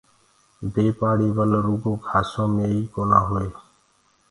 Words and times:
بي 0.71 0.85
پآڙيِ 0.97 1.29
ول 1.37 1.51
رُگو 1.65 1.93
گھآسو 2.05 2.43
مي 2.53 2.65
ئي 2.73 2.81
ڪونآ 2.93 3.19
هئي۔ 3.29 3.49